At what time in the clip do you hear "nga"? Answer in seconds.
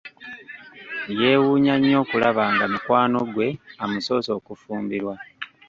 2.53-2.65